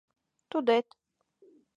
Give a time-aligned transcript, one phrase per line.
[0.51, 0.87] Тудет: